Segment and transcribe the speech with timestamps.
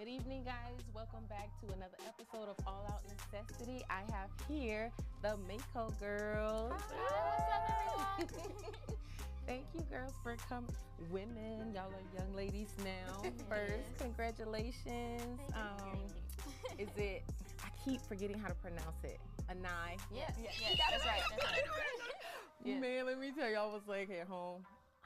[0.00, 0.80] Good evening, guys.
[0.94, 3.84] Welcome back to another episode of All Out Necessity.
[3.90, 6.72] I have here the Mako girls.
[6.96, 8.96] Hi, what's up, everyone?
[9.46, 10.74] Thank you, girls, for coming.
[11.10, 13.30] Women, y'all are young ladies now.
[13.50, 15.38] First, congratulations.
[15.52, 15.98] Um,
[16.78, 17.22] is it?
[17.62, 19.20] I keep forgetting how to pronounce it.
[19.50, 19.98] Anai.
[20.14, 21.20] Yes, yes, that's right.
[21.28, 22.14] That's right.
[22.64, 22.78] Yeah.
[22.78, 24.62] Man, let me tell I was like at home.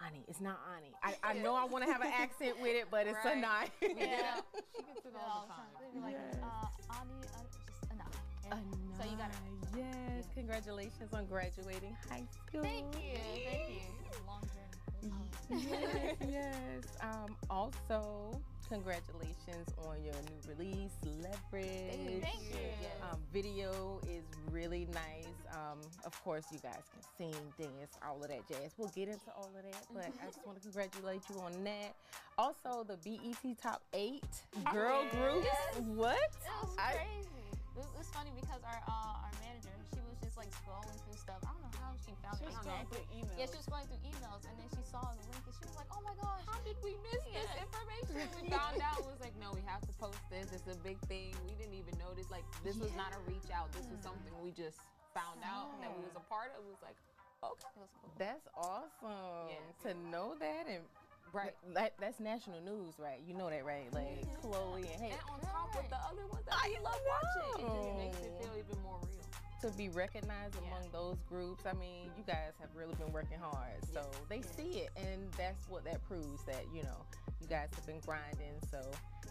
[0.06, 0.92] Ani, it's not Ani.
[1.02, 3.36] I, I know I want to have an accent with it, but it's Right.
[3.42, 3.70] Anai.
[3.96, 4.40] Yeah.
[4.76, 5.92] She gets it all all the the time.
[5.94, 6.02] time.
[6.02, 6.42] Like, Yes.
[6.42, 8.16] uh, Ani, uh, just enough.
[8.50, 8.98] Anai.
[9.04, 9.76] So you got it.
[9.76, 12.62] Yes, congratulations on graduating high school.
[12.62, 13.18] Thank you,
[13.50, 13.80] thank you.
[14.06, 15.68] It's a long journey.
[15.70, 16.82] yes, yes.
[17.00, 22.22] Um, also, congratulations on your new release, Leverage.
[22.22, 22.58] Thank you.
[22.80, 22.90] Yes.
[23.02, 25.26] Um, video is really nice.
[25.52, 28.72] Um, of course, you guys can sing, dance, all of that jazz.
[28.78, 31.94] We'll get into all of that, but I just want to congratulate you on that.
[32.38, 34.22] Also, the BET Top 8
[34.72, 35.46] girl groups.
[35.46, 35.82] Yes.
[35.94, 36.16] What?
[36.16, 37.28] It was I- crazy.
[37.76, 41.42] It was, funny because our uh, our manager, she was just like scrolling through stuff.
[41.42, 41.63] I don't
[42.04, 42.52] she found She it.
[42.52, 42.76] was I don't know.
[42.76, 43.36] scrolling through emails.
[43.40, 45.76] Yeah, she was going through emails, and then she saw the link, and she was
[45.76, 47.40] like, "Oh my gosh, How did we miss Yeah.
[47.40, 48.14] this information?
[48.36, 50.52] We found out it was like, no, we have to post this.
[50.52, 51.32] It's a big thing.
[51.48, 52.28] We didn't even notice.
[52.30, 53.72] Like, this was not a reach out.
[53.72, 54.78] This was something we just
[55.16, 56.62] found out that we was a part of.
[56.66, 56.98] It was like,
[57.42, 57.68] okay.
[57.74, 58.12] It was cool.
[58.20, 60.84] That's awesome to know that and
[61.32, 61.50] Right.
[61.74, 63.18] that, that's national news, right?
[63.26, 63.90] You know that, right?
[63.92, 67.66] Like Chloe and hey, And on top of the other ones that I love watching,
[67.66, 69.26] it just makes it feel even more real.
[69.70, 70.68] To be recognized Yeah.
[70.68, 71.64] among those groups.
[71.66, 75.68] I mean, you guys have really been working hard, so they see it, and that's
[75.68, 77.04] what that proves that you know
[77.40, 78.60] you guys have been grinding.
[78.70, 78.80] So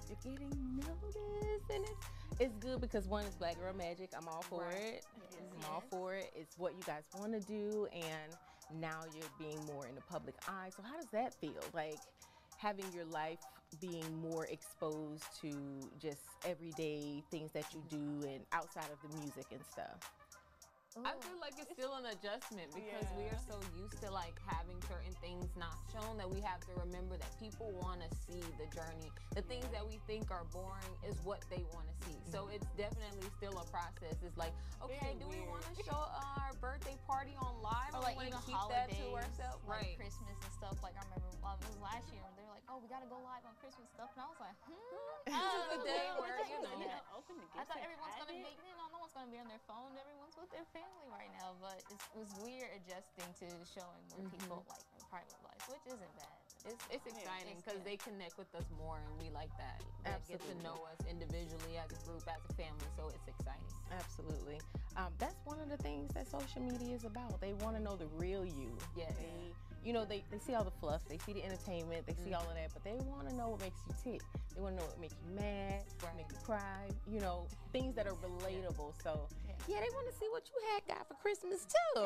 [0.09, 2.05] you're getting noticed, and it's
[2.39, 4.09] it's good because one is Black Girl Magic.
[4.17, 4.75] I'm all for Right.
[5.01, 5.05] it.
[5.39, 6.31] I'm all for it.
[6.35, 10.35] It's what you guys want to do, and now you're being more in the public
[10.47, 10.69] eye.
[10.75, 11.61] So how does that feel?
[11.73, 11.99] Like
[12.57, 13.39] having your life
[13.81, 15.51] being more exposed to
[15.99, 19.99] just everyday things that you do and outside of the music and stuff.
[21.01, 24.77] I feel like it's still an adjustment because we are so used to like having
[24.85, 28.69] certain things not shown that we have to remember that people want to see the
[28.69, 29.09] journey.
[29.33, 32.13] The things that we think are boring is what they want to see.
[32.29, 34.21] So it's definitely still a process.
[34.21, 34.53] It's like,
[34.85, 38.13] okay, Very do we want to show our birthday party on live Or or like
[38.13, 39.65] want even to keep holidays, that to ourselves?
[39.65, 39.97] like right.
[39.97, 40.77] Christmas and stuff.
[40.85, 42.21] Like I remember um, it was last year.
[42.37, 44.57] They were like, "Oh, we gotta go live on Christmas stuff," and I was like,
[44.69, 47.17] "Hmm." This is the day where, you know, Yeah.
[47.17, 48.72] Open the gifts I thought everyone's gonna have
[49.31, 49.44] be, it.
[49.44, 49.91] you know, no one's gonna be on their phone.
[49.95, 51.56] Everyone's with their family right now.
[51.63, 55.84] But it's, it was weird adjusting to showing more people like their private life, which
[55.88, 56.38] isn't bad.
[56.63, 57.88] It's, it's exciting because good.
[57.88, 59.84] they connect with us more and we like that.
[60.07, 62.88] That get to know us individually as a group, as a family.
[62.95, 63.67] So it's exciting.
[63.91, 64.59] Absolutely.
[64.95, 67.40] Um, that's one of the things that social media is about.
[67.41, 68.72] They want to know the real you.
[68.95, 69.11] Yes.
[69.19, 69.51] They,
[69.83, 72.41] you know, they, they see all the fluff, they see the entertainment, they see all
[72.44, 74.21] of that, but they want to know what makes you tick.
[74.55, 76.16] They want to know what makes you mad, Right.
[76.17, 78.93] make you cry, you know, things that are relatable.
[79.03, 79.27] So,
[79.67, 81.99] yeah, they want to see what you had got for Christmas too.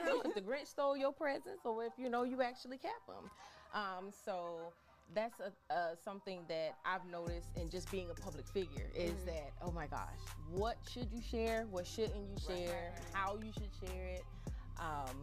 [0.00, 3.06] You know, if the Grinch stole your presents or if, you know, you actually kept
[3.06, 3.30] them.
[3.74, 4.72] Um, so,
[5.14, 9.50] that's a, uh, something that I've noticed in just being a public figure is that
[9.60, 10.20] oh my gosh,
[10.52, 11.66] what should you share?
[11.70, 12.68] What shouldn't you share?
[12.68, 13.12] right, right.
[13.12, 14.24] How you should share it?
[14.78, 15.16] Um,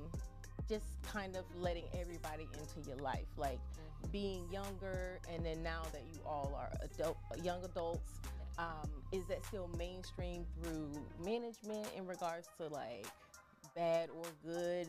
[0.70, 3.60] just kind of letting everybody into your life, like
[4.12, 8.20] being younger, and then now that you all are adult, young adults.
[8.60, 10.92] Um, is that still mainstream through
[11.24, 13.06] management in regards to like
[13.76, 14.88] bad or good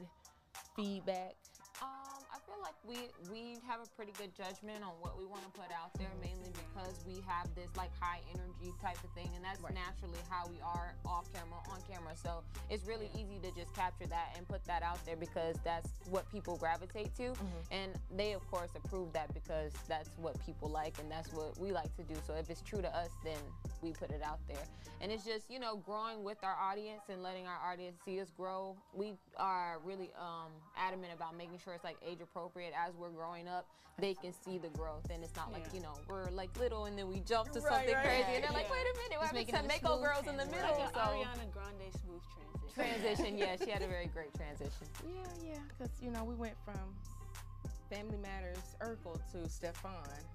[0.74, 1.34] feedback?
[2.48, 5.50] I feel like we we have a pretty good judgment on what we want to
[5.53, 9.44] put out there, mainly because we have this like high energy type of thing, and
[9.44, 9.75] that's Right.
[9.75, 12.16] naturally how we are off camera, on camera.
[12.16, 15.91] So it's really easy to just capture that and put that out there because that's
[16.08, 17.34] what people gravitate to,
[17.70, 21.70] and they of course approve that because that's what people like and that's what we
[21.72, 22.14] like to do.
[22.26, 23.38] So if it's true to us, then
[23.82, 24.64] we put it out there,
[25.02, 28.31] and it's just you know growing with our audience and letting our audience see us
[28.31, 28.75] grow.
[28.94, 33.49] We are really um, adamant about making sure it's like age appropriate as we're growing
[33.49, 33.67] up.
[33.99, 36.96] They can see the growth, and it's not like you know we're like little and
[36.96, 39.26] then we jump to Right, something right, crazy, and they're like, wait a minute, what
[39.26, 40.79] happened making to Mako girls in the middle?
[40.79, 42.70] Like So Ariana Grande smooth transition.
[42.79, 44.87] transition, yeah, she had a very great transition.
[45.02, 46.79] Yeah, yeah, because you know we went from
[47.90, 49.93] Family Matters Urkel to Stefan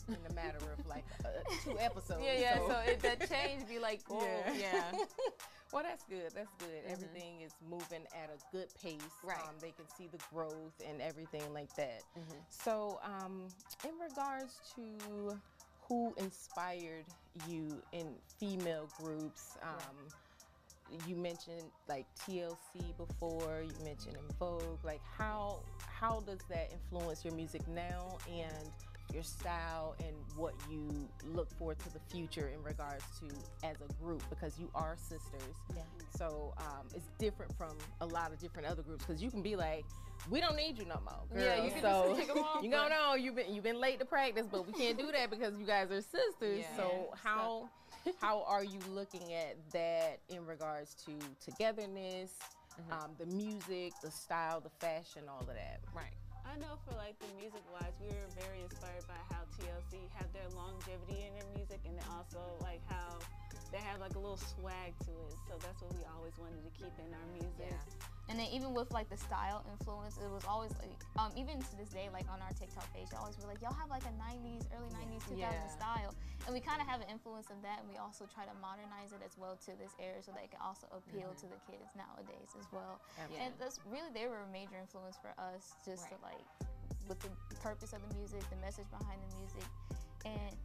[0.08, 1.30] in the matter of like uh,
[1.64, 2.22] two episodes.
[2.24, 2.58] Yeah, yeah.
[2.68, 4.54] So, it, that change be like, oh, Yeah.
[4.94, 5.00] yeah.
[5.74, 6.32] well, that's good.
[6.34, 6.84] That's good.
[6.88, 9.00] Everything is moving at a good pace.
[9.24, 9.38] Right.
[9.42, 12.02] Um, they can see the growth and everything like that.
[12.50, 13.48] So, um,
[13.84, 15.38] in regards to
[15.88, 17.06] who inspired
[17.48, 18.08] you in
[18.40, 19.96] female groups, um,
[21.08, 23.64] you mentioned like TLC before.
[23.64, 24.84] You mentioned En Vogue.
[24.84, 28.18] Like how how does that influence your music now?
[28.30, 28.70] And
[29.14, 33.28] your style and what you look for to the future in regards to
[33.68, 35.56] as a group because you are sisters.
[35.76, 35.84] Yeah.
[36.18, 39.56] So um, it's different from a lot of different other groups because you can be
[39.56, 39.86] like,
[40.30, 41.20] we don't need you no more.
[41.32, 41.44] Girl.
[41.44, 44.06] Yeah, you can so just off, you go, no, you've been you've been late to
[44.06, 46.24] practice, but we can't do that because you guys are sisters.
[46.64, 46.78] Yeah.
[46.78, 47.70] So how
[48.22, 51.12] how are you looking at that in regards to
[51.44, 52.34] togetherness,
[52.74, 53.06] Mm-hmm.
[53.06, 55.78] um, the music, the style, the fashion, all of that?
[55.94, 56.10] Right.
[56.42, 60.26] I know for like the music wise, we were very inspired by how TLC have
[60.34, 63.22] their longevity in their music, and then also like how
[63.70, 65.38] they have like a little swag to it.
[65.46, 67.78] So that's what we always wanted to keep in our music.
[68.34, 70.90] And then even with like the style influence, it was always like,
[71.22, 73.78] um, even to this day, like on our TikTok page, they always be like, y'all
[73.78, 75.54] have like a 90s, early 90s, 2000 Yeah.
[75.70, 76.18] style.
[76.50, 79.14] And we kind of have an influence of that, and we also try to modernize
[79.14, 81.94] it as well to this era so that it can also appeal to the kids
[81.94, 82.98] nowadays as well.
[83.22, 83.38] Absolutely.
[83.38, 86.42] And that's really, they were a major influence for us just to like,
[87.06, 87.30] with the
[87.62, 89.68] purpose of the music, the message behind the music.
[90.26, 90.58] And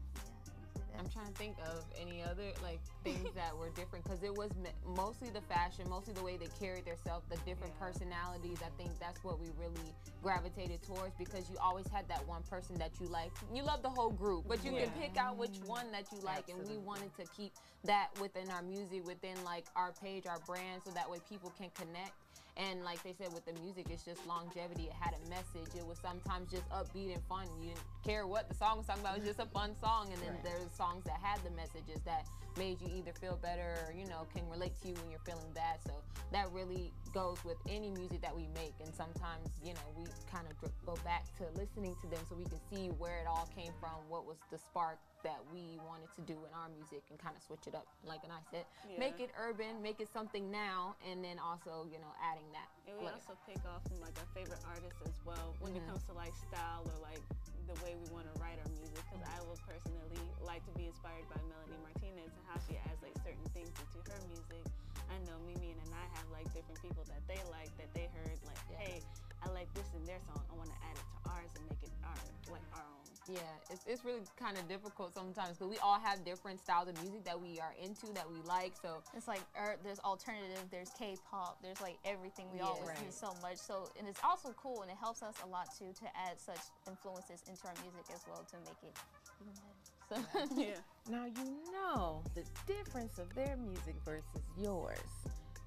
[0.98, 4.50] I'm trying to think of any other like things that were different because it was
[4.86, 7.86] mostly the fashion, mostly the way they carried themselves, the different Yeah.
[7.86, 8.58] personalities.
[8.64, 12.76] I think that's what we really gravitated towards because you always had that one person
[12.76, 13.30] that you like.
[13.54, 14.86] You love the whole group, but you Yeah.
[14.86, 17.52] can pick out which one that you like, and we wanted to keep
[17.84, 21.70] that within our music, within like our page, our brand, so that way people can
[21.70, 22.12] connect.
[22.58, 24.84] And like they said with the music, it's just longevity.
[24.90, 25.70] It had a message.
[25.78, 27.46] It was sometimes just upbeat and fun.
[27.62, 29.16] You didn't care what the song was talking about.
[29.16, 30.08] It was just a fun song.
[30.12, 30.42] And then Right.
[30.42, 32.26] there's songs that had the messages that
[32.58, 35.48] made you either feel better or, you know, can relate to you when you're feeling
[35.54, 35.78] bad.
[35.86, 35.94] So
[36.32, 38.74] that really goes with any music that we make.
[38.84, 42.44] And sometimes, you know, we kind of go back to listening to them so we
[42.44, 46.22] can see where it all came from, what was the spark that we wanted to
[46.22, 47.86] do in our music and kind of switch it up.
[48.06, 48.66] Like and I said,
[48.98, 52.70] make it urban, make it something now, and then also, you know, adding that.
[52.86, 53.18] And we later.
[53.18, 55.90] also pick off from like our favorite artists as well when it mm-hmm.
[55.94, 57.22] comes to like style or like
[57.68, 58.96] the way we want to write our music.
[59.04, 62.98] Because I would personally like to be inspired by Melanie Martinez and how she adds
[63.04, 64.64] like certain things into her music.
[65.12, 68.36] I know Mimi and I have like different people that they like that they heard
[68.48, 68.80] like, Yeah.
[68.82, 68.96] hey,
[69.44, 70.40] I like this in their song.
[70.48, 72.18] I want to add it to ours and make it our
[72.52, 72.97] like our own.
[73.30, 73.40] Yeah,
[73.70, 77.24] it's, it's really kind of difficult sometimes because we all have different styles of music
[77.24, 78.72] that we are into, that we like.
[78.80, 82.46] So It's like er, there's alternative, there's K-pop, there's like everything.
[82.50, 82.64] We Yeah.
[82.64, 83.12] all listen Right.
[83.12, 83.56] so much.
[83.58, 86.60] So and it's also cool and it helps us a lot too to add such
[86.88, 88.96] influences into our music as well to make it
[89.42, 90.46] even better.
[90.48, 90.80] So Yeah.
[91.10, 94.98] Now you know the difference of their music versus yours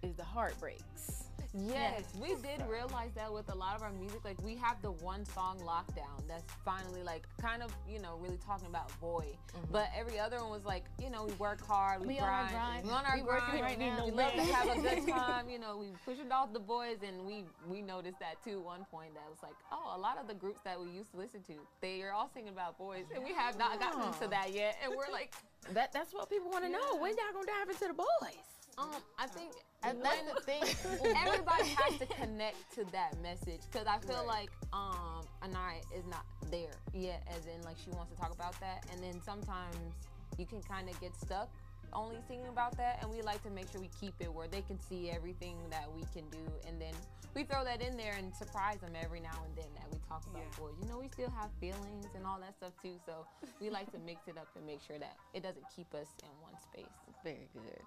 [0.03, 1.30] is the heartbreaks.
[1.53, 4.91] Yes, we did realize that with a lot of our music, like we have the
[4.91, 9.25] one song lockdown that's finally like kind of, you know, really talking about boy.
[9.53, 9.71] Mm-hmm.
[9.73, 12.85] But every other one was like, you know, we work hard, we, We grind, grind.
[12.85, 14.05] we on our We grind, right now.
[14.05, 17.25] we love to have a good time, you know, we pushing off the boys and
[17.25, 20.33] we we noticed that too one point that was like, oh, a lot of the
[20.35, 23.33] groups that we used to listen to, they are all singing about boys and we
[23.33, 24.07] have not gotten Yeah.
[24.13, 24.77] into that yet.
[24.83, 25.33] And we're like,
[25.73, 26.95] That that's what people want to know.
[26.97, 28.47] When y'all gonna dive into the boys?
[28.77, 29.51] Um, I think
[29.83, 30.63] and that's the thing.
[31.25, 34.27] everybody has to connect to that message because I feel Right.
[34.27, 38.59] like um Anaya is not there yet, as in like she wants to talk about
[38.59, 39.95] that, and then sometimes
[40.37, 41.49] you can kind of get stuck
[41.93, 44.61] only singing about that, and we like to make sure we keep it where they
[44.61, 46.93] can see everything that we can do, and then
[47.35, 50.23] we throw that in there and surprise them every now and then that we talk
[50.27, 50.63] about Yeah.
[50.63, 50.75] boys.
[50.81, 53.25] You know, we still have feelings and all that stuff too, so
[53.59, 56.29] we like to mix it up and make sure that it doesn't keep us in
[56.41, 56.95] one space.
[57.23, 57.81] Very good.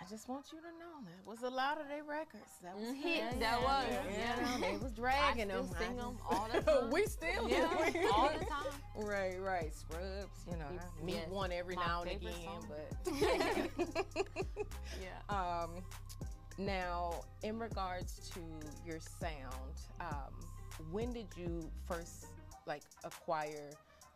[0.00, 2.58] I just want you to know that was a lot of their records.
[2.62, 2.96] That was Mhm.
[2.96, 3.36] hits.
[3.38, 4.58] That was, Yeah, yeah.
[4.58, 5.74] they was I dragging still them.
[5.78, 6.90] sing I them all the time.
[6.90, 8.08] we still Yeah, do.
[8.14, 8.72] all the time.
[8.96, 9.74] Right, right.
[9.74, 12.66] Scrubs, you know, I meet one every my now and again, song.
[12.68, 12.92] but
[15.00, 15.20] Yeah.
[15.28, 15.82] um,
[16.58, 18.40] now in regards to
[18.86, 20.32] your sound, um,
[20.90, 22.26] when did you first
[22.66, 23.70] like acquire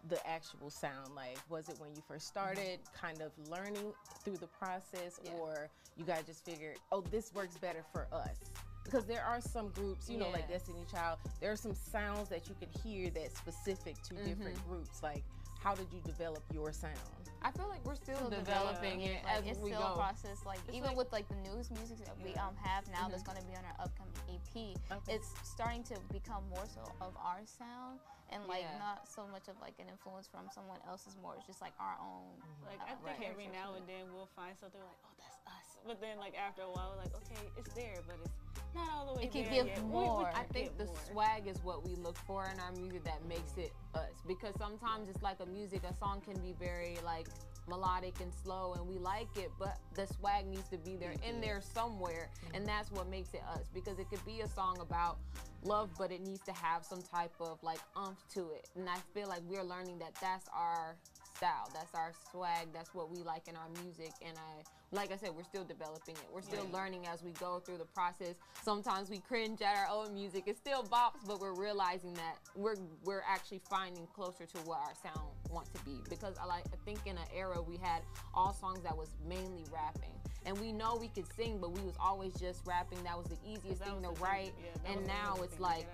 [0.09, 1.15] the actual sound?
[1.15, 3.93] Like, was it when you first started, kind of learning
[4.25, 5.33] through the process, Yeah.
[5.33, 8.37] or you guys just figured, oh, this works better for us?
[8.85, 10.47] Because there are some groups, you know, like.
[10.49, 14.69] Destiny Child, there are some sounds that you can hear that's specific to different Mm-hmm.
[14.69, 15.03] groups.
[15.03, 15.25] Like,
[15.65, 17.01] how did you develop your sound?
[17.41, 19.93] I feel like we're still, Still developing it Like, as it's we still go.
[19.93, 20.45] a process.
[20.45, 23.23] Like It's even like- with like the news music that we um have now that's
[23.25, 25.13] going to be on our upcoming EP, Okay.
[25.17, 28.01] it's starting to become more so of our sound
[28.33, 28.79] and like Yeah.
[28.81, 31.17] not so much of like an influence from someone else's.
[31.21, 32.33] More it's just like our own.
[32.65, 33.29] Like uh, I think right.
[33.29, 35.69] every now and then we'll find something like, oh, that's us.
[35.85, 38.33] But then like after a while, we're like, okay, it's there, but it's
[38.75, 39.79] not all the way It can give yet.
[39.79, 40.31] We- we more.
[40.35, 40.97] I think the more.
[41.11, 44.13] swag is what we look for in our music that makes it us.
[44.27, 47.29] Because sometimes it's like a music, a song can be very like
[47.67, 51.37] melodic and slow and we like it, but the swag needs to be there mm-hmm.
[51.37, 52.29] in there somewhere.
[52.47, 52.57] Mm-hmm.
[52.57, 55.19] And that's what makes it us because it could be a song about
[55.63, 58.69] love, but it needs to have some type of like umph to it.
[58.77, 60.97] And I feel like we're learning that that's our
[61.37, 64.13] style, that's our swag, that's what we like in our music.
[64.25, 64.63] And I,
[64.95, 66.27] like I said, we're still developing it.
[66.33, 68.35] We're still learning as we go through the process.
[68.63, 70.45] Sometimes we cringe at our own music.
[70.47, 74.95] It's still bops, but we're realizing that we're we're actually finding closer to what our
[75.03, 75.99] sound wants to be.
[76.09, 78.03] Because I like I think in an era we had
[78.35, 80.11] all songs that was mainly rapping.
[80.47, 83.03] And we know we could sing, but we was always just rapping.
[83.03, 84.53] That was the easiest thing to write.
[84.63, 85.87] yeah, and now it's like.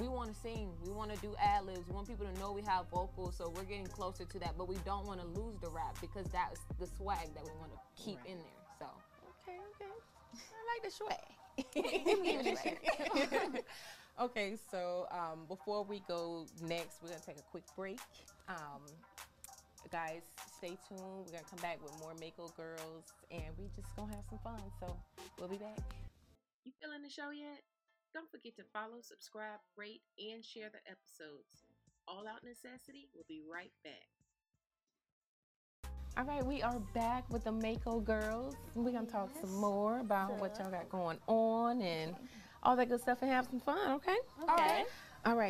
[0.00, 2.50] We want to sing, we want to do ad libs, we want people to know
[2.52, 4.54] we have vocals, so we're getting closer to that.
[4.58, 7.70] But we don't want to lose the rap because that's the swag that we want
[7.72, 8.64] to keep in there.
[8.78, 8.86] So
[9.46, 9.92] Okay, okay.
[10.34, 10.36] I
[10.72, 11.24] like the swag.
[14.20, 18.00] okay, so um, before we go next, we're gonna take a quick break.
[18.48, 18.82] Um,
[19.92, 20.22] guys,
[20.56, 21.26] stay tuned.
[21.26, 24.60] We're gonna come back with more Mako girls, and we just gonna have some fun.
[24.80, 24.96] So
[25.38, 25.78] we'll be back.
[26.64, 27.62] You feeling the show yet?
[28.14, 30.02] Don't forget to follow, subscribe, rate,
[30.32, 31.64] and share the episodes.
[32.06, 34.08] All Out Necessity will be right back.
[36.16, 38.54] All right, we are back with the Mako girls.
[38.76, 42.14] We're gonna talk some more about what y'all got going on and
[42.62, 43.90] all that good stuff, and have some fun.
[43.94, 44.12] Okay.
[44.12, 44.48] Okay.
[44.48, 44.86] All right,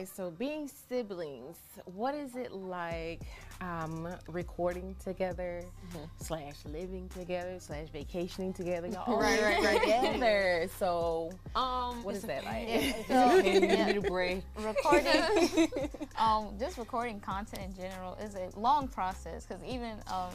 [0.07, 3.23] so being siblings, what is it like
[3.61, 5.63] um, recording together,
[6.21, 8.89] slash living together, slash vacationing together?
[8.89, 9.81] Y'all Right, right, right.
[9.83, 10.69] together.
[10.79, 12.69] So, um, what is that like?
[12.69, 14.43] Yeah, So, You yeah, need a break.
[14.59, 15.69] recording,
[16.19, 20.31] um, just recording content in general is a long process because even um,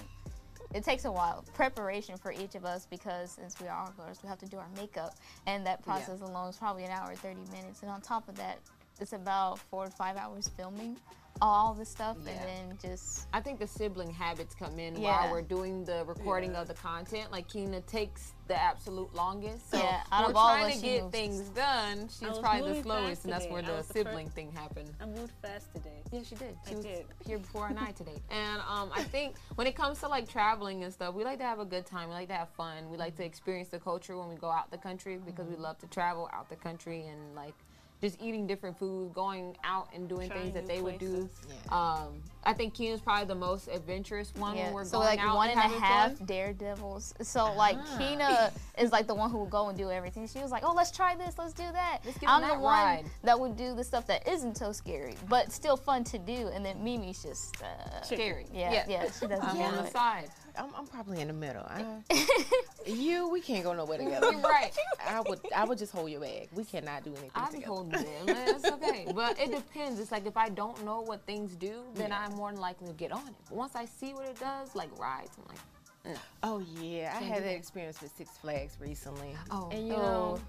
[0.73, 4.19] it takes a while preparation for each of us because since we are all girls,
[4.21, 5.15] we have to do our makeup,
[5.47, 8.59] and that process alone is probably an hour, thirty minutes, and on top of that,
[8.99, 10.97] it's about four to five hours filming
[11.41, 12.31] all the stuff, Yeah.
[12.31, 15.21] and then just I think the sibling habits come in Yeah.
[15.21, 17.31] while we're doing the recording of the content.
[17.31, 19.69] Like Keena takes the absolute longest.
[19.71, 22.09] So Yeah, out we're of all trying us, to get moves- things done.
[22.09, 24.93] She's probably the slowest, fast and that's where the was the fir- sibling thing happened.
[24.99, 26.01] I moved fast today.
[26.11, 26.57] Yeah, she did.
[26.67, 27.05] She I was did.
[27.25, 28.19] here before and I today.
[28.31, 31.45] And um, I think when it comes to like traveling and stuff, we like to
[31.45, 32.09] have a good time.
[32.09, 32.89] We like to have fun.
[32.89, 35.77] We like to experience the culture when we go out the country because we love
[35.79, 37.53] to travel out the country and like
[38.01, 41.07] just eating different foods, going out and doing Trying things that new they would do.
[41.07, 41.29] places.
[41.69, 45.35] Um, I think Keena's probably the most adventurous one when we're so going like out
[45.35, 46.25] one and and a half fun.
[46.25, 47.13] daredevils.
[47.21, 50.27] So like Keena is like the one who will go and do everything.
[50.27, 52.47] She was like, "Oh, let's try this, let's do that." Let's get I'm on the
[52.55, 53.05] that one ride.
[53.23, 56.47] that would do the stuff that isn't so scary, but still fun to do.
[56.53, 58.45] And then Mimi's just, uh, Scary.
[58.53, 60.29] yeah, yeah, she doesn't I'm do on the side.
[60.57, 61.63] I'm, I'm probably in the middle.
[61.63, 61.83] I,
[62.85, 64.31] you, we can't go nowhere together.
[64.31, 64.71] You're right.
[65.07, 66.49] I would, I would just hold your bag.
[66.53, 67.67] We cannot do anything I be together.
[67.67, 68.05] holding man.
[68.27, 69.07] It's okay.
[69.15, 69.99] But it depends.
[69.99, 72.93] It's like if I don't know what things do, then I'm more than likely to
[72.93, 73.33] get on it.
[73.49, 76.21] But once I see what it does, like rides, I'm like, No.
[76.43, 79.35] Oh yeah, I had that experience with Six Flags recently.
[79.51, 79.69] Oh.
[79.71, 80.39] and you Oh.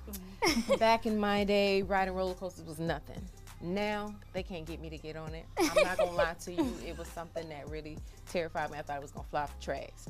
[0.69, 3.21] know, back in my day, riding roller coasters was nothing.
[3.63, 5.45] Now they can't get me to get on it.
[5.59, 7.99] I'm not gonna lie to you, it was something that really
[8.31, 8.79] terrified me.
[8.79, 10.07] I thought I was gonna fly off the tracks.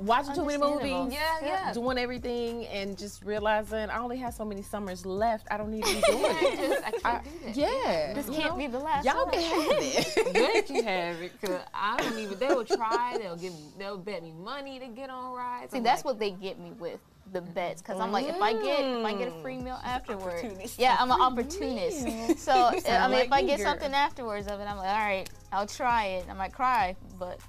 [0.00, 1.72] Watching too many movies, Yeah, yeah.
[1.72, 5.46] doing everything, and just realizing I only have so many summers left.
[5.50, 6.58] I don't need to be doing I it.
[6.68, 7.56] just I can't I- do that.
[7.56, 9.32] yeah, This you can't know, be the last Y'all one.
[9.32, 10.14] can have it.
[10.34, 12.38] Good if you have it, cause I don't even.
[12.38, 13.16] They will try.
[13.18, 13.54] They'll give.
[13.78, 15.72] They'll bet me money to get on rides.
[15.72, 17.00] See, I'm that's like, what they get me with
[17.32, 20.76] the bets, because I'm like, if I get if I get a free meal afterwards,
[20.78, 22.06] yeah, I'm an opportunist.
[22.40, 22.72] So I
[23.08, 23.66] mean, like if I get girl.
[23.66, 26.26] something afterwards of it, I'm like, all right, I'll try it.
[26.28, 27.40] I might cry, but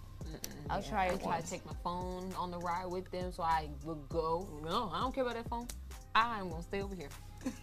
[0.70, 1.50] I'll try I it try to once.
[1.50, 4.48] take my phone on the ride with them, so I would go.
[4.64, 5.68] No, I don't care about that phone.
[6.16, 7.10] I'm gonna stay over here.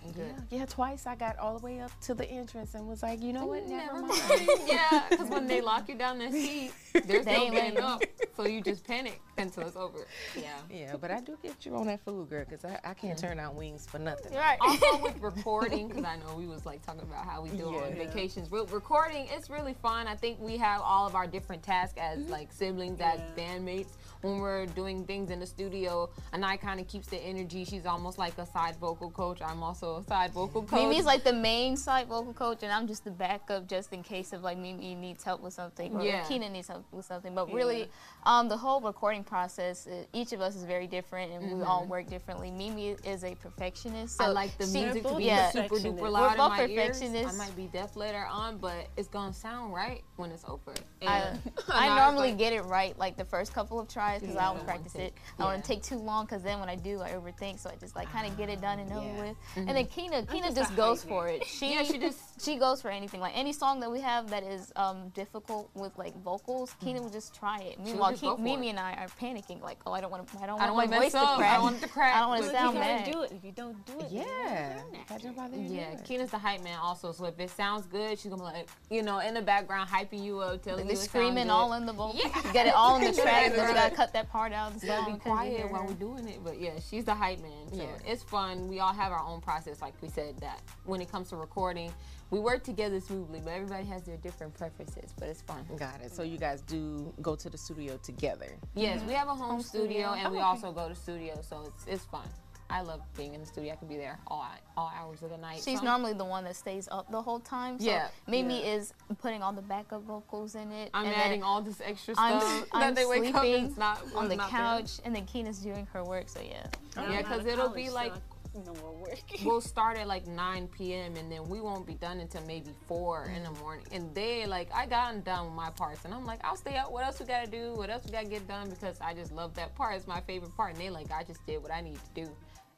[0.04, 0.34] I'm good.
[0.50, 3.32] yeah, twice I got all the way up to the entrance and was like, you
[3.32, 3.66] know what?
[3.68, 4.20] Never, mind.
[4.66, 6.72] yeah, because when they lock you down that seat,
[7.04, 8.02] there's They no ain't getting letting up.
[8.38, 10.06] So you just panic until it's over.
[10.36, 10.42] Yeah.
[10.70, 13.40] Yeah, but I do get you on that food, girl, because I, I can't turn
[13.40, 14.32] out wings for nothing.
[14.32, 14.58] Right.
[14.60, 17.82] also with recording because i know we was like talking about how we do it
[17.82, 21.62] on vacations Re- recording it's really fun i think we have all of our different
[21.62, 22.30] tasks as mm-hmm.
[22.30, 26.86] like siblings as bandmates when we're doing things in the studio and i kind of
[26.88, 30.62] keeps the energy she's almost like a side vocal coach i'm also a side vocal
[30.62, 34.02] coach Mimi's like the main side vocal coach, and I'm just the backup, just in
[34.02, 36.22] case of like Mimi needs help with something, or Yeah.
[36.24, 37.34] Keena needs help with something.
[37.34, 37.88] But really,
[38.24, 41.84] um, the whole recording process, uh, each of us is very different, and we all
[41.86, 42.50] work differently.
[42.50, 44.16] Mimi is a perfectionist.
[44.18, 45.50] So I like the she- music to be yeah.
[45.50, 46.12] super duper Perfectionist.
[46.12, 47.02] loud in both my ears.
[47.02, 50.72] I might be deaf later on, but it's gonna sound right when it's over.
[51.02, 53.88] I, And I now it's normally like- get it right like the first couple of
[53.88, 54.98] tries because I always practice it.
[54.98, 55.16] take.
[55.38, 57.58] I don't want to take too long because then when I do, I overthink.
[57.60, 59.22] So I just like kind of get it done and over Yeah.
[59.22, 59.36] with.
[59.56, 61.44] And then Keena, Keena just just goes for it.
[61.58, 63.20] She Yeah, she just- she goes for anything.
[63.20, 67.10] Like any song that we have that is um, difficult with like vocals, Keena will
[67.10, 67.78] just try it.
[67.78, 70.10] Mimi we'll while just go Ke- Mimi and I are panicking, like, oh, I don't
[70.10, 71.38] want to, I don't want want my to voice mess to up.
[71.38, 71.58] crack.
[71.58, 72.14] I want it to crack.
[72.16, 73.32] I don't wanna sound you do it.
[73.32, 74.22] If you don't do it, Yeah.
[74.24, 76.04] you're not Gotta jump out there and Yeah, do it.
[76.04, 77.12] Keena's the hype man also.
[77.12, 80.22] So if it sounds good, she's gonna be like, you know, in the background hyping
[80.24, 82.18] you up, telling They're you it screaming sound all in the vocal.
[82.20, 83.52] You get it all in the track,
[83.98, 84.12] Right, but you right.
[84.12, 84.82] gotta cut that part out.
[84.82, 86.40] You gotta be quiet while we're doing it.
[86.44, 87.68] But yeah, she's the hype man.
[87.72, 88.12] So Yeah.
[88.12, 88.68] it's fun.
[88.68, 91.92] We all have our own process, like we said, that when it comes to recording,
[92.30, 95.64] we work together smoothly, but everybody has their different preferences, but it's fun.
[95.76, 96.12] Got it.
[96.12, 98.56] So you guys do go to the studio together.
[98.74, 100.12] Yes, we have a home, Home studio, studio.
[100.12, 100.44] and Oh, we okay.
[100.44, 102.28] also go to studio, so it's it's fun.
[102.70, 103.72] I love being in the studio.
[103.72, 104.46] I can be there all
[104.76, 105.62] all hours of the night.
[105.64, 107.78] She's So- normally the one that stays up the whole time.
[107.78, 108.74] So Yeah, Mimi yeah.
[108.74, 110.90] is putting all the backup vocals in it.
[110.94, 113.68] I'm and adding all this extra I'm, stuff I'm that they wake up sleeping and
[113.70, 114.60] it's not on was the not there.
[114.60, 116.28] couch, and then Keena's doing her work.
[116.28, 116.66] So yeah.
[116.96, 118.20] I'm Yeah, out 'cause of it'll college, be like- I-
[118.64, 119.18] no more work.
[119.44, 121.14] we'll start at like 9 p.m.
[121.16, 123.86] and then we won't be done until maybe 4 in the morning.
[123.92, 126.90] And they like, I gotten done with my parts, and I'm like, I'll stay up.
[126.90, 127.74] What else we gotta do?
[127.74, 128.68] What else we gotta get done?
[128.68, 129.94] Because I just love that part.
[129.96, 130.72] It's my favorite part.
[130.72, 132.30] And they like, I just did what I need to do,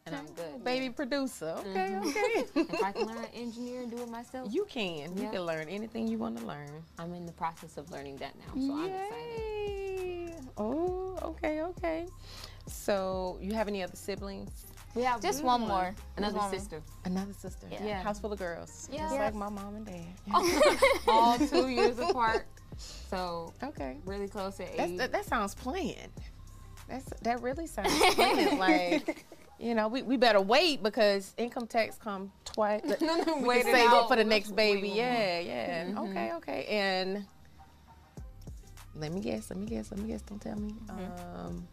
[0.06, 0.64] and I'm good.
[0.64, 1.54] Baby producer.
[1.58, 2.06] Okay, Mhm.
[2.10, 2.44] okay.
[2.74, 5.16] If I can learn to engineer and do it myself, you can.
[5.16, 6.70] You can learn anything you want to learn.
[6.98, 10.48] I'm in the process of learning that now, so I'm excited.
[10.56, 12.06] Oh, okay, okay.
[12.66, 14.66] So, you have any other siblings?
[14.94, 15.94] We have Just one more.
[16.16, 17.66] another One sister, Another sister.
[17.70, 17.84] Yeah.
[17.84, 18.02] Yeah.
[18.02, 18.88] House full of girls.
[18.92, 19.00] Yeah.
[19.02, 19.20] Just Yes.
[19.20, 20.78] like my mom and dad.
[21.08, 22.46] all two years apart.
[22.76, 23.98] So Okay.
[24.04, 26.10] really close at That's, that, that sounds planned.
[26.88, 28.58] That's that really sounds planned.
[28.58, 29.24] like,
[29.60, 32.80] you know, we, we better wait because income tax come twice.
[32.84, 34.88] we can Wait it save up for the next baby.
[34.88, 35.84] Yeah, yeah.
[35.84, 36.10] Mhm.
[36.10, 36.64] Okay, okay.
[36.64, 37.26] And
[38.96, 39.50] let me guess.
[39.50, 39.90] Let me guess.
[39.90, 40.22] Let me guess.
[40.22, 40.74] Don't tell me.
[40.86, 41.46] Mm-hmm.
[41.46, 41.68] Um.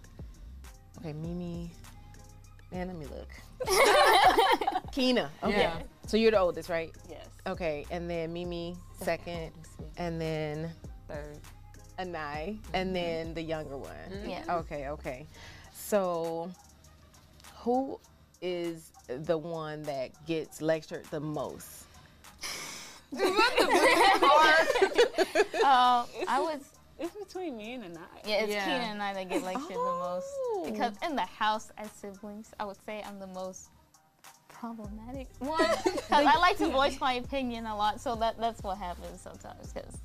[1.00, 1.72] Okay, Mimi.
[2.72, 3.29] Man, let me look.
[4.91, 5.29] Keena.
[5.41, 5.58] Okay.
[5.62, 5.79] Yeah.
[6.06, 6.91] So you're the oldest, right?
[7.10, 7.25] yes.
[7.48, 9.51] Okay, and then Mimi second,
[9.98, 10.70] and then
[11.08, 11.39] Third.
[11.98, 13.89] Anai, and then the younger one.
[14.27, 14.44] Yeah.
[14.58, 15.25] Okay, okay.
[15.74, 16.51] So,
[17.68, 18.00] who
[18.42, 21.84] is the one that gets lectured the most?
[25.64, 26.62] Uh, I was.
[27.00, 27.98] It's between me and Anai.
[28.25, 28.66] Yeah, it's Yeah.
[28.66, 30.64] Keena and I that get lectured the most Oh.
[30.70, 33.70] because in the house as siblings, I would say I'm the most
[34.50, 35.60] problematic one.
[35.84, 39.72] Because I like to voice my opinion a lot, so that that's what happens sometimes.
[39.74, 39.98] Cause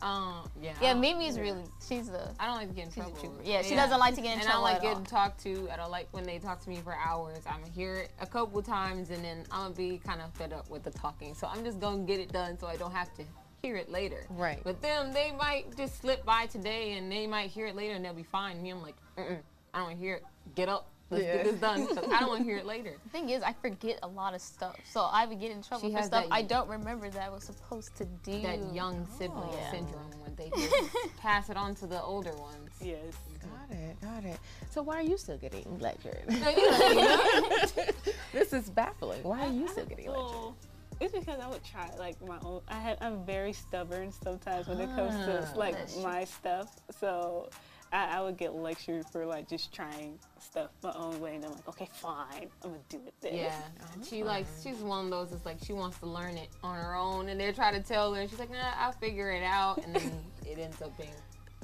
[0.00, 0.48] Um.
[0.60, 0.72] Yeah.
[0.80, 3.40] Yeah, Mimi's really she's the I don't like to get in she's trouble.
[3.44, 5.04] Yeah, she doesn't like to get in and I don't like getting all.
[5.04, 5.68] talked to.
[5.72, 7.38] I don't like when they talk to me for hours.
[7.46, 10.52] I'm gonna hear it a couple times, and then I'm gonna be kind of fed
[10.52, 11.34] up with the talking.
[11.34, 13.24] So I'm just gonna get it done, so I don't have to
[13.62, 14.24] hear it later.
[14.30, 14.60] Right.
[14.62, 18.04] But them, they might just slip by today, and they might hear it later, and
[18.04, 18.62] they'll be fine.
[18.62, 19.38] Me, I'm like, Mm-mm,
[19.74, 20.24] I don't hear it.
[20.54, 20.86] Get up.
[21.10, 21.36] Let's Yeah.
[21.36, 21.86] get this done.
[21.86, 22.94] 'cause I don't want to hear it later.
[23.04, 25.88] The thing is, I forget a lot of stuff, so I would get in trouble
[25.88, 28.42] She for stuff I don't remember that I was supposed to do.
[28.42, 29.70] That young sibling Yeah.
[29.70, 32.70] syndrome when they just pass it on to the older ones.
[32.80, 33.14] Yes.
[33.40, 34.38] Got it, got it.
[34.70, 36.24] So why are you still getting lectured?
[36.28, 36.94] No, you know, you
[37.76, 37.92] know?
[38.32, 39.22] this is baffling.
[39.22, 40.26] Why are you still getting lectured?
[40.26, 40.56] Well,
[41.00, 42.60] it's because I would try like my own.
[42.68, 45.56] I had I'm very stubborn sometimes when it comes to Ah.
[45.58, 46.76] like my stuff.
[47.00, 47.48] So
[47.92, 51.52] I, I would get lectured for like just trying stuff my own way, and I'm
[51.52, 53.14] like, okay, fine, I'm gonna do it.
[53.20, 53.32] This.
[53.34, 53.60] Yeah,
[54.08, 54.62] she likes.
[54.62, 55.30] She's one of those.
[55.30, 58.12] that's like she wants to learn it on her own, and they're trying to tell
[58.14, 58.20] her.
[58.20, 60.12] and She's like, Nah, I'll figure it out, and then
[60.46, 61.10] it ends up being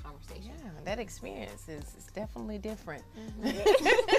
[0.02, 0.52] conversation.
[0.62, 3.02] Yeah, that experience is, is definitely different.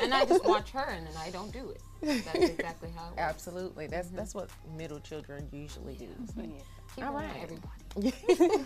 [0.03, 1.81] And I just watch her, and then I don't do it.
[2.25, 3.05] That's exactly how.
[3.05, 3.17] It works.
[3.17, 3.87] Absolutely.
[3.87, 6.07] That's that's what middle children usually do.
[6.35, 6.49] So, yeah.
[6.95, 8.63] Keep All an eye everybody.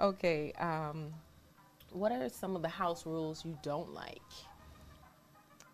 [0.00, 0.52] okay.
[0.52, 1.12] Um,
[1.92, 4.20] what are some of the house rules you don't like?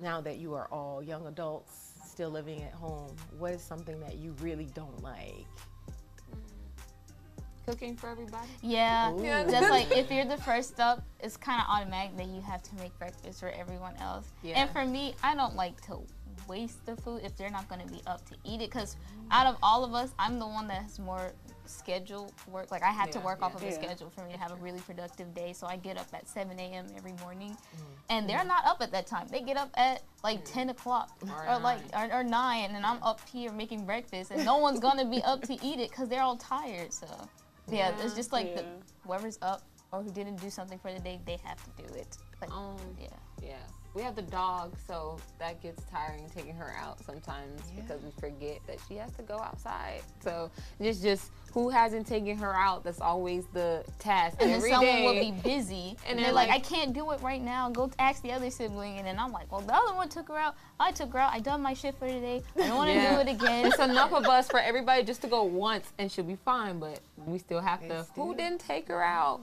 [0.00, 4.16] Now that you are all young adults still living at home, what is something that
[4.16, 5.46] you really don't like?
[6.30, 7.66] Mm.
[7.66, 8.48] Cooking for everybody.
[8.62, 9.50] Yeah, Ooh.
[9.50, 12.74] Just like if you're the first up, it's kind of automatic that you have to
[12.76, 14.26] make breakfast for everyone else.
[14.42, 14.60] Yeah.
[14.60, 16.00] And for me, I don't like to
[16.48, 18.70] waste the food if they're not going to be up to eat it.
[18.70, 18.96] Because
[19.30, 21.32] out of all of us, I'm the one that has more
[21.66, 22.70] schedule work.
[22.70, 23.68] Like I to Yeah, work off yeah.
[23.68, 25.52] of a schedule for me to have a really productive day.
[25.52, 26.86] So I get up at 7 a.m.
[26.96, 27.84] every morning, Mm-hmm.
[28.10, 29.26] and they're not up at that time.
[29.30, 33.02] They get up at like 10 o'clock Or or, like or, or nine, and I'm
[33.02, 36.22] up here making breakfast, and no one's gonna be up to eat it because they're
[36.22, 36.92] all tired.
[36.92, 37.06] So
[37.70, 38.64] yeah, it's just like the,
[39.06, 42.16] whoever's up or who didn't do something for the day, they have to do it.
[42.40, 43.08] Like Um, yeah.
[43.42, 43.56] yeah.
[43.94, 48.58] We have the dog, so that gets tiring taking her out sometimes because we forget
[48.66, 50.00] that she has to go outside.
[50.20, 52.82] So it's just who hasn't taken her out.
[52.82, 54.38] That's always the task.
[54.40, 55.04] And then someone day.
[55.04, 57.70] will be busy, And and they're they're like, like- "I can't do it right now.
[57.70, 60.36] Go ask the other sibling." And then I'm like, "Well, the other one took her
[60.36, 60.56] out.
[60.80, 61.32] I took her out.
[61.32, 62.42] I done my shit for today.
[62.56, 63.14] I don't want to Yeah.
[63.14, 66.24] do it again." It's enough of us for everybody just to go once and she'll
[66.24, 68.00] be fine, but we still have to.
[68.00, 69.40] It's Who didn't take her out?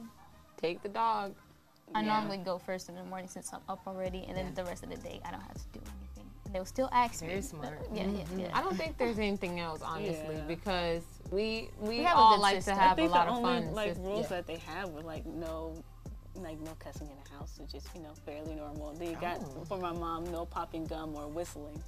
[0.58, 1.34] Take the dog.
[1.93, 2.13] I Yeah.
[2.13, 4.51] normally go first in the morning since I'm up already, and then Yeah.
[4.63, 6.30] the rest of the day I don't have to do anything.
[6.51, 7.27] They'll still ask me.
[7.30, 7.80] Very smart.
[7.93, 8.47] Yeah, yeah, yeah.
[8.54, 10.41] I don't think there's anything else, honestly, Yeah.
[10.47, 12.75] because we we, We have a all good like system.
[12.77, 13.73] to I have a think lot the of only fun.
[13.73, 14.27] like Sis- rules yeah.
[14.38, 15.73] that they have were like no,
[16.36, 18.93] like no cussing in the house, which is you know fairly normal.
[18.93, 19.65] They got Oh.
[19.65, 21.82] for my mom no popping gum or whistling.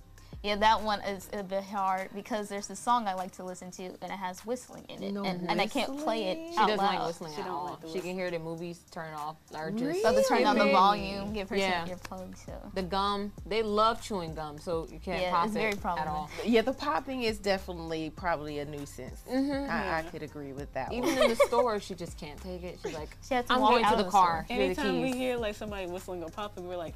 [0.44, 3.72] Yeah, that one is a bit hard because there's a song I like to listen
[3.72, 6.52] to and it has whistling in it, No and, and I can't play it?
[6.52, 6.96] She out doesn't loud.
[7.00, 7.66] like whistling She at all.
[7.70, 8.14] like the she can whistle.
[8.18, 11.56] hear the movies turn off or just So to turn down the volume, give her
[11.56, 11.86] Yeah.
[11.86, 12.46] some earplugs.
[12.46, 13.32] So the gum.
[13.46, 15.96] They love chewing gum, so you can't Yeah, pop it's it very at all.
[15.96, 16.30] problematic.
[16.46, 19.22] Yeah, the popping is definitely probably a nuisance.
[19.32, 19.70] Mhm.
[19.70, 21.22] I, I could agree with that Even one.
[21.24, 22.80] in the store, she just can't take it.
[22.84, 24.46] She's like, she had to I'm going to of the car.
[24.50, 26.96] Here are the Anytime we hear like somebody whistling or popping, we're like,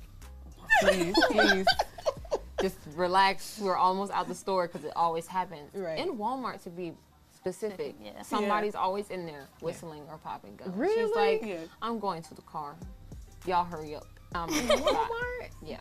[0.82, 1.66] please, please.
[2.62, 3.60] Just relax.
[3.60, 5.74] We're almost out the store because it always happens.
[5.76, 6.00] Right.
[6.00, 6.94] In Walmart, to be
[7.36, 8.22] specific, Yeah.
[8.24, 10.70] somebody's always in there whistling or popping gum.
[10.72, 11.38] She's Really?
[11.38, 11.60] like, Yeah.
[11.82, 12.76] I'm going to the car.
[13.46, 14.08] Y'all hurry up.
[14.34, 15.50] Um, Walmart?
[15.64, 15.80] yeah.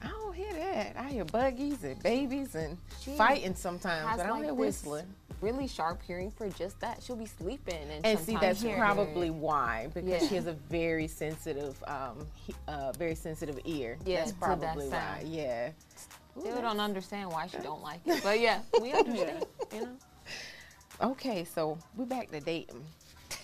[0.00, 0.96] I don't hear that.
[0.96, 4.52] I hear buggies and babies and She fighting sometimes, has but I don't like hear
[4.54, 5.06] this whistling.
[5.40, 7.02] Really sharp hearing for just that.
[7.02, 8.78] She'll be sleeping and, And see, that's hear it.
[8.78, 10.28] probably why, because Yeah.
[10.28, 13.98] she has a very sensitive, um, he- uh, very sensitive ear.
[14.04, 15.22] Yeah, that's to that probably why.
[15.26, 15.70] Yeah.
[16.38, 19.46] Still don't understand why she don't like it, but yeah, we understand.
[19.72, 19.96] You know.
[21.00, 22.84] Okay, so we're back to dating.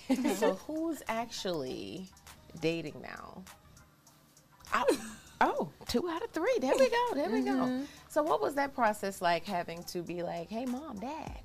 [0.37, 2.09] so who's actually
[2.61, 3.43] dating now?
[5.45, 6.57] Oh, two out of three.
[6.61, 7.15] There we go.
[7.15, 7.83] There we go.
[8.09, 11.41] So what was that process like having to be like, hey, mom, dad?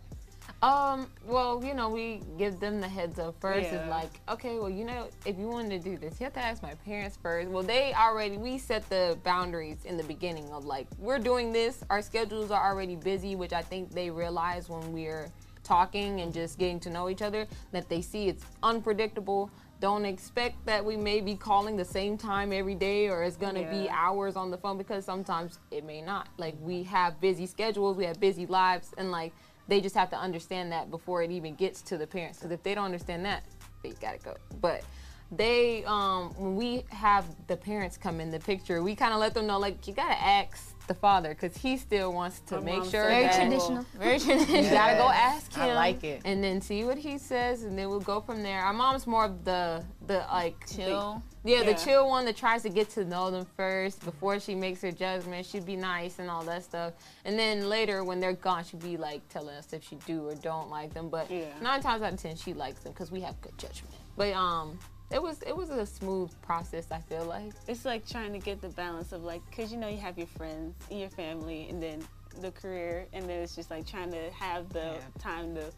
[0.63, 3.67] Um, well, you know, we give them the heads up first.
[3.71, 6.39] It's like, okay, well, you know, if you wanted to do this, you have to
[6.39, 7.49] ask my parents first.
[7.49, 11.83] Well, they already, we set the boundaries in the beginning of like, we're doing this,
[11.91, 15.31] our schedules are already busy, which I think they realize when we're
[15.63, 19.51] talking and just getting to know each other, that they see it's unpredictable.
[19.79, 23.69] Don't expect that we may be calling the same time every day or it's gonna
[23.69, 26.29] be hours on the phone because sometimes it may not.
[26.37, 29.33] Like we have busy schedules, we have busy lives, and like
[29.67, 32.39] they just have to understand that before it even gets to the parents.
[32.39, 33.43] Because if they don't understand that,
[33.83, 34.35] they gotta go.
[34.61, 34.83] But
[35.31, 39.33] they, um, when we have the parents come in the picture, we kind of let
[39.33, 42.83] them know like you gotta ask the father because he still wants to My make
[42.89, 43.85] sure Very that traditional.
[43.97, 44.63] Very traditional.
[44.63, 45.63] you gotta go ask him.
[45.63, 46.21] I like it.
[46.25, 48.61] And then see what he says, and then we'll go from there.
[48.61, 51.21] Our mom's more of the the like Chill.
[51.43, 54.81] yeah, the chill one that tries to get to know them first before she makes
[54.81, 55.45] her judgment.
[55.45, 56.93] She'd be nice and all that stuff.
[57.25, 60.35] And then later, when they're gone, she'd be like telling us if she do or
[60.35, 61.09] don't like them.
[61.09, 61.45] But Yeah.
[61.61, 63.93] nine times out of ten, she likes them because we have good judgment.
[64.15, 64.79] But um,
[65.11, 66.87] it was it was a smooth process.
[66.91, 67.53] I feel like.
[67.67, 70.27] it's like trying to get the balance of like, cause you know you have your
[70.27, 72.05] friends, and your family, and then
[72.41, 74.99] the career, and then it's just like trying to have the Yeah.
[75.19, 75.71] time to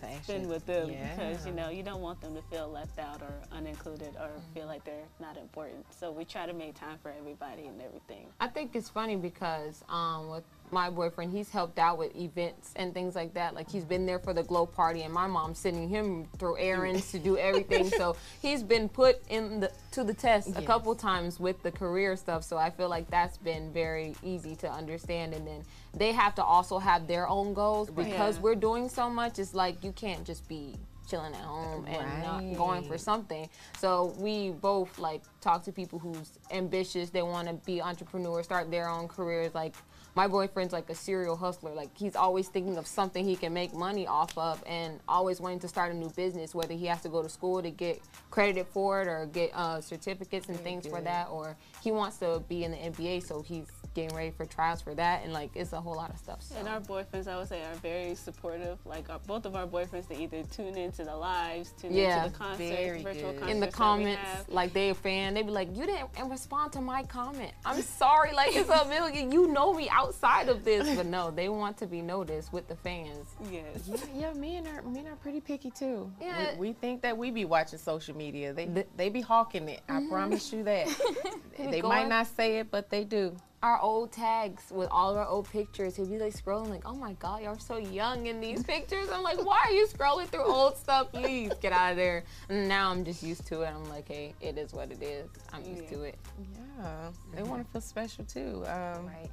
[0.00, 0.22] Fashion.
[0.24, 1.10] spend with them Yeah.
[1.14, 4.66] because you know you don't want them to feel left out or unincluded or feel
[4.66, 5.84] like they're not important.
[5.92, 8.26] So we try to make time for everybody and everything.
[8.40, 12.94] I think it's funny because um, with my boyfriend, he's helped out with events and
[12.94, 13.54] things like that.
[13.54, 17.10] Like he's been there for the glow party, and my mom's sending him through errands
[17.12, 17.88] to do everything.
[17.90, 22.16] so he's been put in the to the test a couple times with the career
[22.16, 22.44] stuff.
[22.44, 25.34] So I feel like that's been very easy to understand.
[25.34, 25.62] And then
[25.94, 28.42] they have to also have their own goals because Yeah.
[28.42, 29.38] we're doing so much.
[29.38, 30.76] It's like you can't just be
[31.08, 33.48] chilling at home and not going for something.
[33.78, 37.10] So we both like talk to people who's ambitious.
[37.10, 39.52] They want to be entrepreneurs, start their own careers.
[39.52, 39.74] Like
[40.14, 41.72] my boyfriend's like a serial hustler.
[41.72, 45.60] Like he's always thinking of something he can make money off of, and always wanting
[45.60, 46.54] to start a new business.
[46.54, 49.80] Whether he has to go to school to get credited for it or get uh,
[49.80, 53.68] certificates and things for that, or he wants to be in the NBA, so he's
[53.94, 55.22] getting ready for trials for that.
[55.24, 56.42] And like it's a whole lot of stuff.
[56.42, 56.56] So.
[56.56, 58.78] And our boyfriends, I would say, are very supportive.
[58.84, 62.24] Like our, both of our boyfriends, they either tune into the lives, tune Yeah.
[62.24, 63.40] into the concerts, Very virtual good.
[63.40, 66.80] concerts in the comments, like they a fan, they be like, "You didn't respond to
[66.80, 67.52] my comment.
[67.64, 68.32] I'm sorry.
[68.32, 69.32] Like it's a million.
[69.32, 72.76] You know me outside of this, but no, they want to be noticed with the
[72.76, 73.28] fans.
[73.50, 73.64] Yes.
[73.86, 76.10] Yeah, yeah, men are men are pretty picky too.
[76.20, 76.52] Yeah.
[76.58, 78.52] We, we think that we be watching social media.
[78.52, 79.80] They The- they be hawking it.
[79.88, 80.08] I mm-hmm.
[80.08, 80.88] promise you that.
[81.58, 83.36] they might not say it, but they do.
[83.62, 87.12] Our old tags with all our old pictures, he'd be like scrolling, like, "Oh my
[87.14, 90.46] God, y'all are so young in these pictures." I'm like, "Why are you scrolling through
[90.46, 91.12] old stuff?
[91.12, 93.66] Please get out of there." And now I'm just used to it.
[93.66, 95.28] I'm like, "Hey, it is what it is.
[95.52, 95.90] I'm used Yeah.
[95.90, 96.18] to it."
[96.56, 98.64] Yeah, they want to feel special too.
[98.66, 99.30] Um, Right.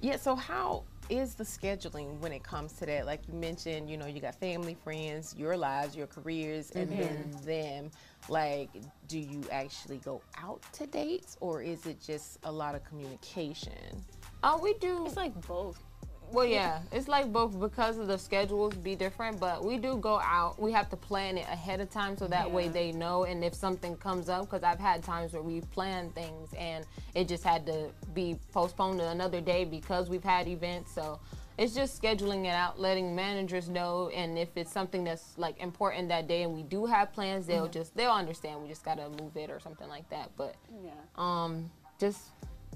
[0.00, 0.18] Yeah.
[0.18, 3.06] So how is the scheduling when it comes to that?
[3.06, 7.32] Like you mentioned, you know, you got family, friends, your lives, your careers, and then
[7.44, 7.90] them.
[8.28, 8.70] Like,
[9.06, 14.04] do you actually go out to dates, or is it just a lot of communication?
[14.42, 15.06] Oh, we do.
[15.06, 15.82] It's like both.
[16.30, 20.20] Well, yeah, it's like both because of the schedules be different, but we do go
[20.20, 20.60] out.
[20.60, 23.24] We have to plan it ahead of time so that way they know.
[23.24, 27.28] And if something comes up, because I've had times where we plan things and it
[27.28, 30.92] just had to be postponed to another day because we've had events.
[30.94, 31.18] So
[31.58, 36.08] it's just scheduling it out, letting managers know, and if it's something that's like important
[36.08, 38.62] that day and we do have plans, they'll just they'll understand.
[38.62, 40.30] We just gotta move it or something like that.
[40.36, 40.92] But Yeah.
[41.16, 42.20] um just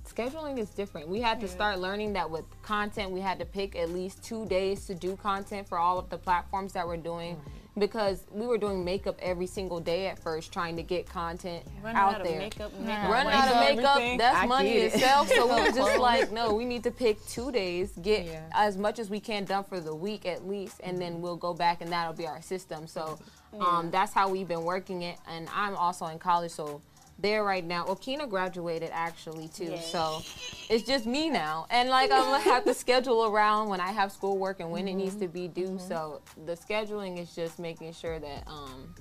[0.05, 3.77] scheduling is different we had to start learning that with content we had to pick
[3.77, 7.40] at least two days to do content for all of the platforms that we're doing
[7.78, 11.96] because we were doing makeup every single day at first trying to get content Running
[11.96, 12.38] out out of there.
[12.38, 14.18] makeup, makeup, running out of makeup everything.
[14.18, 17.50] that's I money itself so we were just like no we need to pick two
[17.50, 18.42] days get Yeah.
[18.52, 21.54] as much as we can done for the week at least and then we'll go
[21.54, 22.87] back and that'll be our system.
[22.87, 23.18] So
[23.58, 26.80] um, that's how we've been working it and i'm also in college so
[27.22, 27.87] there right now.
[27.87, 29.90] Well Keena graduated actually too Yes.
[29.90, 30.22] so
[30.68, 31.66] it's just me now.
[31.70, 34.94] And like i'm gonna have to schedule around when i have schoolwork and when it
[34.94, 35.32] needs to mm-hmm.
[35.32, 35.68] be due.
[35.68, 35.88] Mm-hmm.
[35.88, 38.94] So the scheduling is just making sure that um,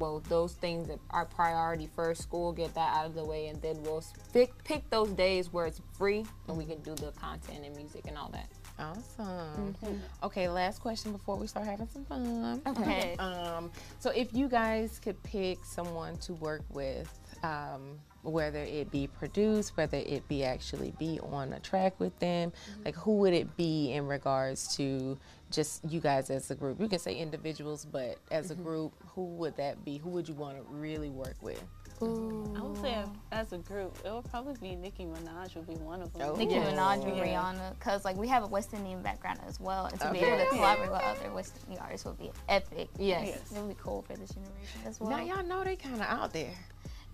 [0.00, 3.60] well, those things that are priority first, school, get that out of the way, and
[3.60, 6.82] then we'll pick pick those days where it's free and we mm-hmm.
[6.82, 8.48] can do the content and music and all that.
[8.80, 10.02] Awesome.
[10.22, 12.62] Okay, last question before we start having some fun.
[12.66, 13.16] Okay.
[13.18, 17.08] Um, so if you guys could pick someone to work with,
[17.42, 22.52] um, whether it be produced, whether it be actually be on a track with them,
[22.84, 25.18] like who would it be in regards to
[25.50, 26.80] just you guys as a group?
[26.80, 29.98] You can say individuals, but as a group, who would that be?
[29.98, 31.62] Who would you want to really work with?
[32.02, 32.96] I would say
[33.30, 36.30] as a group, it would probably be Nicki Minaj would be one of them.
[36.32, 36.36] Oh.
[36.36, 36.72] Nicki Yeah.
[36.72, 37.24] Minaj and Yeah.
[37.24, 40.38] Rihanna, because like we have a West Indian background as well, and to be able
[40.38, 42.88] to collaborate with other West Indian artists would be epic.
[42.98, 43.26] Yes.
[43.26, 43.52] Yes.
[43.52, 45.10] it would be cool for this generation as well.
[45.10, 46.54] Now y'all know they kind of out there.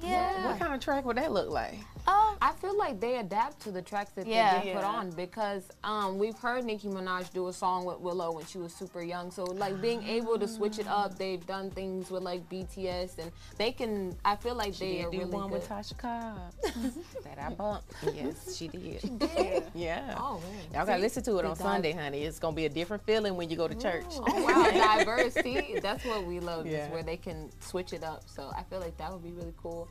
[0.02, 0.46] Yeah.
[0.50, 1.78] What kind of track would that look like?
[2.08, 4.58] Um, I feel like they adapt to the tracks that Yeah.
[4.60, 8.30] they get put on because um, we've heard Nicki Minaj do a song with Willow
[8.30, 9.32] when she was super young.
[9.32, 13.32] So like being able to switch it up, they've done things with like BTS and
[13.58, 14.14] they can.
[14.24, 15.52] I feel like She they did are do really one good.
[15.60, 16.52] with Tasha Cobb
[17.24, 17.92] that I bumped.
[18.14, 19.00] Yes, she did.
[19.00, 19.60] She Yeah.
[19.74, 20.14] Yeah.
[20.18, 20.60] Oh, man.
[20.74, 22.22] Y'all gotta listen to it on dive- Sunday, honey.
[22.22, 24.04] It's gonna be a different feeling when you go to church.
[24.10, 25.34] Oh wow, diverse.
[25.34, 26.66] See, that's what we love.
[26.66, 26.86] Yeah.
[26.86, 28.22] Is where they can switch it up.
[28.28, 29.85] So I feel like that would be really cool.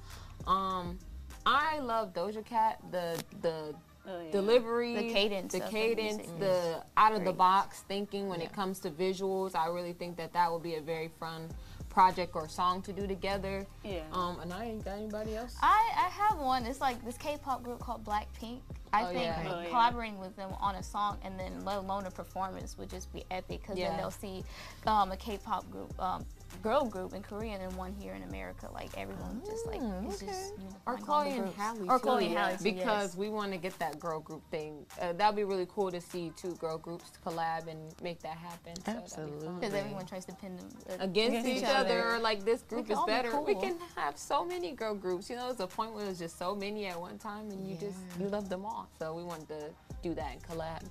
[0.48, 1.00] Um,
[1.46, 2.80] I love Doja Cat.
[2.92, 3.76] The the
[4.08, 4.32] Oh, yeah.
[4.32, 8.46] delivery, The cadence the of the cadence, the out of the box thinking when Yeah.
[8.46, 9.56] it comes to visuals.
[9.56, 11.50] I really think that that would be a very fun
[11.90, 13.66] project or song to do together.
[13.84, 14.02] Yeah.
[14.12, 15.56] Um, and I ain't got anybody else.
[15.60, 16.66] I, I have one.
[16.68, 18.60] It's like this K-pop group called Blackpink.
[18.94, 19.44] I Oh, think yeah.
[19.52, 19.70] Oh, yeah.
[19.70, 23.24] collaborating with them on a song and then let alone a performance would just be
[23.32, 23.90] epic because Yeah.
[23.90, 24.44] then they'll see
[24.86, 26.24] um, a K-pop group, um,
[26.62, 28.70] girl group in Korea and one here in America.
[28.74, 30.64] Like everyone just like Mm, it's just okay.
[30.86, 31.58] Or unifying Chloe and groups.
[31.58, 31.90] Halle.
[31.90, 33.18] Or Chloe and Halle too, Because yes.
[33.18, 34.86] we want to get that girl group thing.
[35.02, 38.76] Uh, that'd be really cool to see two girl groups collab and make that happen.
[38.78, 39.24] So that'd be fun.
[39.26, 39.50] Absolutely.
[39.60, 42.94] because everyone tries to pin them uh, against each other, or like this group can
[42.94, 43.42] is all be better.
[43.42, 45.30] We can have so many girl groups.
[45.30, 47.76] You know, there's a point where there's just so many at one time, and you
[47.78, 48.88] just you love them all.
[49.00, 49.70] So we want to
[50.02, 50.82] do that and collab.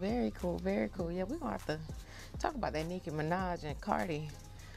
[0.00, 1.10] Very cool, very cool.
[1.12, 1.78] Yeah, we're gonna have to
[2.38, 4.28] talk about that Nicki Minaj and Cardi.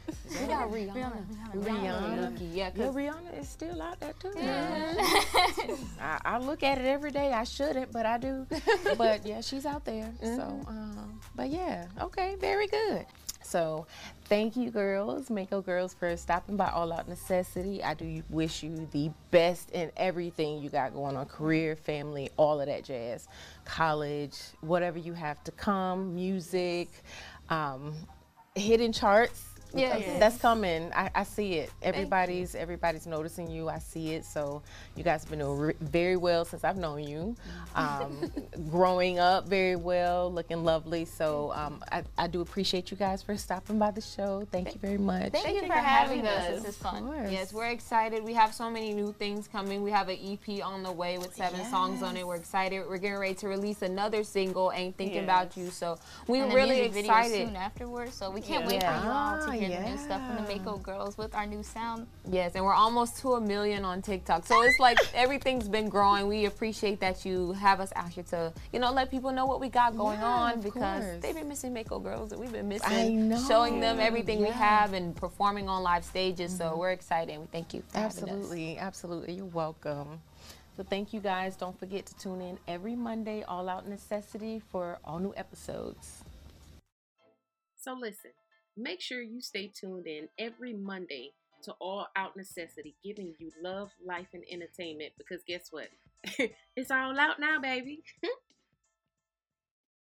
[0.07, 1.63] We got Rihanna, Rihanna, Rihanna.
[1.63, 2.45] Rihanna, Nicki.
[2.45, 4.31] yeah, Yeah, 'cause- Rihanna is still out there too.
[4.35, 4.93] now.
[6.01, 7.33] I, I look at it every day.
[7.33, 8.45] I shouldn't, but I do.
[8.97, 10.11] but yeah, she's out there.
[10.21, 13.05] So, um, but yeah, okay, very good.
[13.43, 13.87] So,
[14.25, 17.81] thank you, girls, Mako girls, for stopping by All Out Necessity.
[17.81, 22.59] I do wish you the best in everything you got going on career, family, all
[22.59, 23.27] of that jazz,
[23.63, 26.89] college, whatever you have to come, music,
[27.49, 27.93] um,
[28.55, 29.43] hidden charts.
[29.73, 29.97] Yeah.
[29.97, 30.91] Uh, that's coming.
[30.95, 31.71] I, I see it.
[31.81, 33.69] Everybody's everybody's noticing you.
[33.69, 34.25] I see it.
[34.25, 34.61] So
[34.95, 37.35] you guys have been doing re- very well since I've known you.
[37.75, 38.31] Um,
[38.69, 41.05] growing up very well, looking lovely.
[41.05, 44.47] So um, I, I do appreciate you guys for stopping by the show.
[44.51, 45.31] Thank you very much.
[45.33, 46.47] Thank, you you for for having having us.
[46.57, 46.63] us.
[46.63, 47.05] This is fun.
[47.05, 47.31] course.
[47.31, 48.23] Yes, we're excited.
[48.23, 49.81] We have so many new things coming.
[49.83, 52.25] We have an EP on the way with seven songs on it.
[52.25, 52.83] We're excited.
[52.87, 56.55] We're getting ready to release another single, "Ain't Thinking About You." So we're and the
[56.55, 57.47] really music video excited.
[57.47, 58.13] soon afterwards.
[58.15, 58.67] So we can't Yeah.
[58.69, 58.99] wait Yeah.
[58.99, 60.59] for you all to hear the Ah, new stuff from the yeah.
[60.59, 62.07] Mako girls with our new sound.
[62.29, 64.45] Yes, and we're almost to a million on TikTok.
[64.45, 66.27] So it's like everything's been growing.
[66.27, 69.59] We appreciate that you have us out here to, you know, let people know what
[69.59, 71.21] we got going Yeah, on because course.
[71.21, 75.15] they've been missing Mako girls and we've been missing showing them everything we have and
[75.15, 76.55] performing on live stages.
[76.57, 77.83] So we're excited and we thank you.
[77.89, 78.23] For having us.
[78.23, 79.33] Absolutely, absolutely.
[79.33, 80.19] You're welcome.
[80.75, 81.55] So thank you guys.
[81.55, 86.23] Don't forget to tune in every Monday, All Out Necessity, for all new episodes.
[87.79, 88.31] So listen,
[88.77, 93.91] make sure you stay tuned in every Monday to All Out Necessity, giving you love,
[94.05, 95.13] life, and entertainment.
[95.17, 95.87] Because guess what?
[96.75, 98.03] it's all out now, baby.